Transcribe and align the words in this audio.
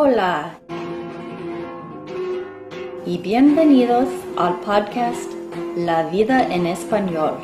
Hola 0.00 0.60
y 3.04 3.18
bienvenidos 3.18 4.08
al 4.36 4.60
podcast 4.60 5.28
La 5.76 6.08
vida 6.08 6.54
en 6.54 6.68
español, 6.68 7.34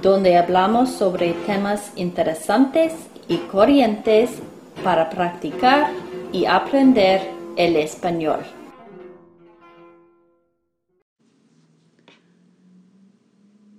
donde 0.00 0.36
hablamos 0.36 0.88
sobre 0.90 1.32
temas 1.46 1.92
interesantes 1.96 2.92
y 3.26 3.38
corrientes 3.38 4.40
para 4.84 5.10
practicar 5.10 5.90
y 6.32 6.44
aprender 6.44 7.22
el 7.56 7.74
español. 7.74 8.44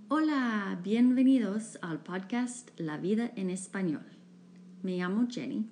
Hola, 0.10 0.78
bienvenidos 0.84 1.80
al 1.82 2.00
podcast 2.00 2.72
La 2.76 2.98
vida 2.98 3.32
en 3.38 3.52
español. 3.52 4.04
Me 4.82 4.98
llamo 4.98 5.28
Jenny 5.30 5.72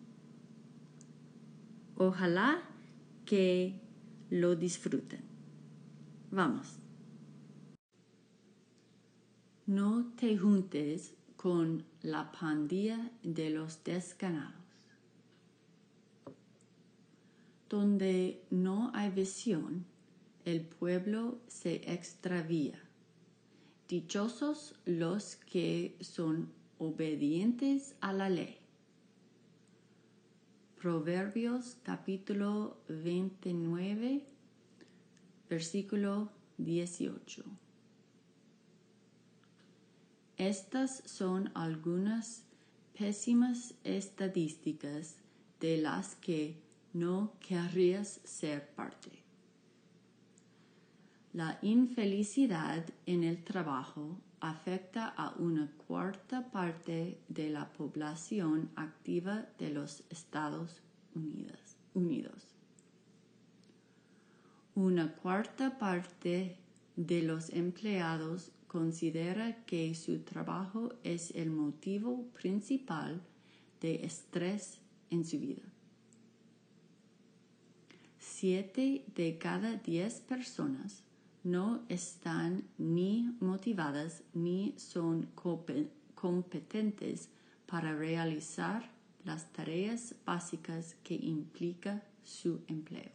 Ojalá 2.03 2.63
que 3.25 3.79
lo 4.31 4.55
disfruten. 4.55 5.21
Vamos. 6.31 6.79
No 9.67 10.11
te 10.15 10.35
juntes 10.35 11.13
con 11.35 11.85
la 12.01 12.31
pandilla 12.31 13.11
de 13.21 13.51
los 13.51 13.83
desganados. 13.83 14.55
Donde 17.69 18.41
no 18.49 18.89
hay 18.95 19.11
visión, 19.11 19.85
el 20.43 20.61
pueblo 20.61 21.37
se 21.47 21.75
extravía. 21.93 22.81
Dichosos 23.87 24.73
los 24.85 25.35
que 25.35 25.95
son 25.99 26.51
obedientes 26.79 27.95
a 28.01 28.11
la 28.11 28.27
ley. 28.27 28.60
Proverbios 30.81 31.77
capítulo 31.83 32.75
29, 32.87 34.25
versículo 35.47 36.31
18. 36.57 37.43
Estas 40.37 41.03
son 41.05 41.51
algunas 41.53 42.45
pésimas 42.97 43.75
estadísticas 43.83 45.17
de 45.59 45.77
las 45.77 46.15
que 46.15 46.59
no 46.93 47.33
querrías 47.39 48.19
ser 48.23 48.67
parte. 48.71 49.11
La 51.31 51.59
infelicidad 51.61 52.83
en 53.05 53.23
el 53.23 53.43
trabajo 53.43 54.17
afecta 54.41 55.07
a 55.07 55.33
una 55.37 55.71
cuarta 55.87 56.49
parte 56.51 57.19
de 57.29 57.49
la 57.49 57.71
población 57.71 58.71
activa 58.75 59.45
de 59.59 59.69
los 59.69 60.03
Estados 60.09 60.81
Unidos. 61.93 62.55
Una 64.73 65.15
cuarta 65.15 65.77
parte 65.77 66.57
de 66.95 67.21
los 67.21 67.49
empleados 67.51 68.51
considera 68.67 69.63
que 69.65 69.93
su 69.95 70.19
trabajo 70.19 70.93
es 71.03 71.31
el 71.31 71.51
motivo 71.51 72.23
principal 72.33 73.21
de 73.79 74.05
estrés 74.05 74.79
en 75.09 75.25
su 75.25 75.39
vida. 75.39 75.63
Siete 78.17 79.03
de 79.15 79.37
cada 79.37 79.75
diez 79.75 80.21
personas 80.21 81.03
no 81.43 81.83
están 81.89 82.63
ni 82.77 83.35
motivadas 83.39 84.21
ni 84.33 84.75
son 84.77 85.27
competentes 86.15 87.29
para 87.65 87.93
realizar 87.95 88.91
las 89.23 89.51
tareas 89.53 90.13
básicas 90.25 90.97
que 91.03 91.15
implica 91.15 92.03
su 92.23 92.61
empleo. 92.67 93.11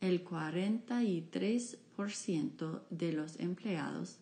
El 0.00 0.24
43% 0.24 2.82
de 2.90 3.12
los 3.12 3.38
empleados 3.40 4.18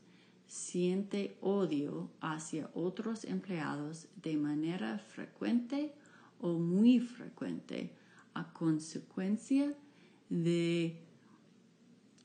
siente 0.46 1.36
odio 1.40 2.10
hacia 2.20 2.70
otros 2.74 3.24
empleados 3.24 4.06
de 4.22 4.36
manera 4.36 4.98
frecuente 4.98 5.94
o 6.40 6.58
muy 6.58 7.00
frecuente 7.00 7.90
a 8.34 8.52
consecuencia 8.52 9.74
de 10.28 11.02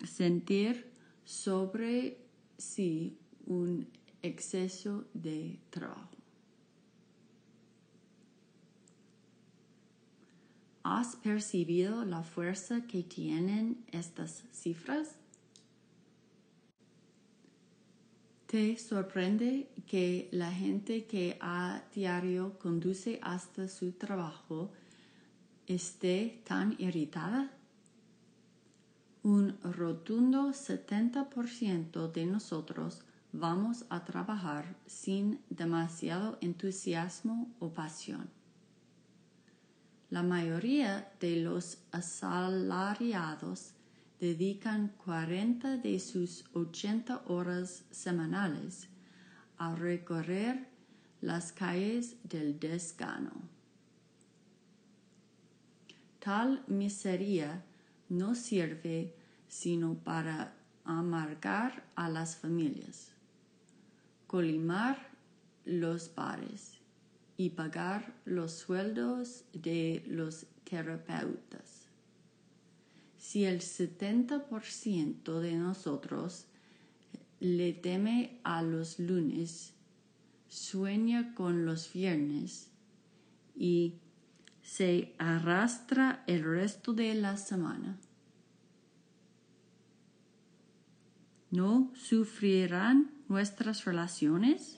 sentir 0.06 0.92
sobre 1.26 2.18
sí 2.58 3.18
un 3.46 3.88
exceso 4.22 5.06
de 5.14 5.60
trabajo. 5.70 6.10
¿Has 10.84 11.18
percibido 11.18 12.06
la 12.06 12.24
fuerza 12.24 12.88
que 12.88 13.04
tienen 13.04 13.84
estas 13.92 14.44
cifras? 14.54 15.16
¿Te 18.46 18.78
sorprende 18.78 19.68
que 19.86 20.30
la 20.32 20.50
gente 20.50 21.04
que 21.04 21.38
a 21.42 21.84
diario 21.94 22.58
conduce 22.58 23.20
hasta 23.22 23.68
su 23.68 23.92
trabajo 23.92 24.72
esté 25.68 26.42
tan 26.46 26.74
irritada? 26.80 27.57
Un 29.24 29.58
rotundo 29.64 30.50
70% 30.50 32.12
de 32.12 32.26
nosotros 32.26 33.02
vamos 33.34 33.86
a 33.90 34.06
trabajar 34.06 34.76
sin 34.86 35.40
demasiado 35.50 36.38
entusiasmo 36.42 37.54
o 37.60 37.74
pasión. 37.74 38.30
La 40.10 40.24
mayoría 40.24 41.12
de 41.20 41.38
los 41.42 41.80
asalariados 41.92 43.74
dedican 44.20 44.94
40 45.06 45.78
de 45.78 46.00
sus 46.00 46.46
80 46.54 47.24
horas 47.28 47.84
semanales 47.92 48.88
a 49.58 49.76
recorrer 49.76 50.70
las 51.22 51.52
calles 51.52 52.16
del 52.24 52.60
desgano. 52.60 53.32
Tal 56.20 56.64
miseria 56.68 57.64
no 58.10 58.36
sirve 58.36 59.14
sino 59.48 59.96
para 59.96 60.54
amargar 60.84 61.84
a 61.96 62.10
las 62.10 62.36
familias, 62.38 63.12
colimar 64.26 65.10
los 65.66 66.14
bares 66.16 66.78
y 67.38 67.50
pagar 67.52 68.14
los 68.26 68.54
sueldos 68.54 69.44
de 69.54 70.04
los 70.08 70.48
terapeutas. 70.64 71.88
Si 73.18 73.46
el 73.46 73.60
70% 73.60 75.40
de 75.40 75.56
nosotros 75.56 76.46
le 77.40 77.74
teme 77.74 78.40
a 78.44 78.62
los 78.64 79.00
lunes, 79.00 79.74
sueña 80.48 81.36
con 81.36 81.66
los 81.66 81.92
viernes 81.92 82.70
y 83.56 83.96
se 84.68 85.16
arrastra 85.18 86.24
el 86.28 86.44
resto 86.44 86.94
de 86.94 87.16
la 87.16 87.38
semana. 87.38 87.98
¿No 91.52 91.90
sufrirán 91.96 93.10
nuestras 93.30 93.86
relaciones? 93.86 94.78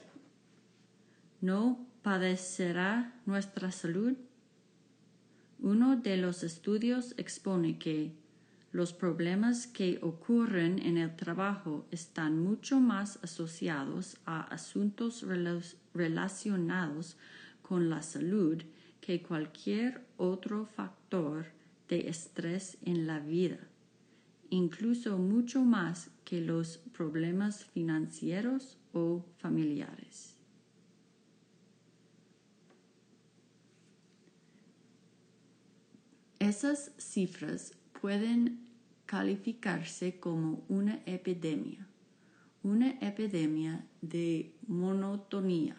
¿No 1.41 1.88
padecerá 2.03 3.19
nuestra 3.25 3.71
salud? 3.71 4.15
Uno 5.57 5.97
de 5.97 6.18
los 6.18 6.44
estudios 6.44 7.15
expone 7.18 7.80
que 7.80 8.13
los 8.71 8.94
problemas 8.94 9.65
que 9.65 9.97
ocurren 10.03 10.77
en 10.77 11.00
el 11.00 11.15
trabajo 11.15 11.88
están 11.89 12.39
mucho 12.39 12.80
más 12.80 13.18
asociados 13.24 14.18
a 14.27 14.42
asuntos 14.42 15.25
relacionados 15.95 17.18
con 17.63 17.89
la 17.89 18.03
salud 18.03 18.62
que 19.01 19.21
cualquier 19.21 20.05
otro 20.17 20.65
factor 20.65 21.47
de 21.87 22.09
estrés 22.09 22.77
en 22.83 23.07
la 23.07 23.19
vida, 23.19 23.59
incluso 24.49 25.17
mucho 25.17 25.63
más 25.63 26.11
que 26.23 26.41
los 26.41 26.77
problemas 26.93 27.65
financieros 27.65 28.77
o 28.93 29.25
familiares. 29.37 30.35
Esas 36.39 36.91
cifras 36.97 37.73
pueden 37.99 38.69
calificarse 39.05 40.19
como 40.19 40.63
una 40.69 41.01
epidemia, 41.05 41.85
una 42.63 42.91
epidemia 43.01 43.85
de 44.01 44.53
monotonía. 44.67 45.75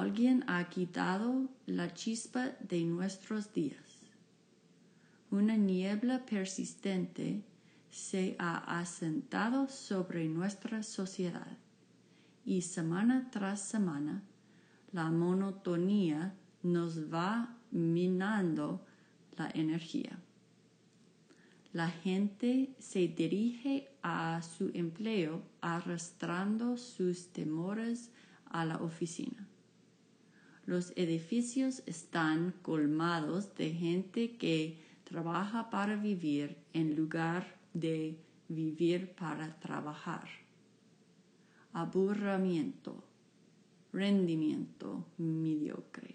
Alguien 0.00 0.44
ha 0.46 0.66
quitado 0.70 1.50
la 1.66 1.92
chispa 1.92 2.52
de 2.60 2.82
nuestros 2.84 3.52
días. 3.52 4.00
Una 5.30 5.58
niebla 5.58 6.24
persistente 6.24 7.42
se 7.90 8.34
ha 8.38 8.80
asentado 8.80 9.68
sobre 9.68 10.26
nuestra 10.26 10.82
sociedad 10.82 11.58
y 12.46 12.62
semana 12.62 13.28
tras 13.30 13.60
semana 13.60 14.22
la 14.90 15.10
monotonía 15.10 16.32
nos 16.62 17.12
va 17.12 17.54
minando 17.70 18.80
la 19.36 19.50
energía. 19.52 20.18
La 21.74 21.90
gente 21.90 22.74
se 22.78 23.06
dirige 23.06 23.90
a 24.02 24.40
su 24.40 24.70
empleo 24.72 25.42
arrastrando 25.60 26.78
sus 26.78 27.28
temores 27.34 28.10
a 28.46 28.64
la 28.64 28.78
oficina. 28.78 29.49
Los 30.70 30.92
edificios 30.94 31.82
están 31.86 32.54
colmados 32.62 33.56
de 33.56 33.72
gente 33.72 34.36
que 34.36 34.78
trabaja 35.02 35.68
para 35.68 35.96
vivir 35.96 36.58
en 36.72 36.94
lugar 36.94 37.56
de 37.74 38.16
vivir 38.46 39.12
para 39.16 39.58
trabajar. 39.58 40.28
Aburrimiento, 41.72 43.02
rendimiento 43.92 45.06
mediocre. 45.18 46.14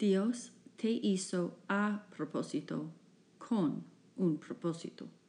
Dios 0.00 0.50
te 0.74 0.90
hizo 0.90 1.58
a 1.68 2.06
propósito, 2.16 2.90
con 3.38 3.84
un 4.16 4.36
propósito. 4.38 5.21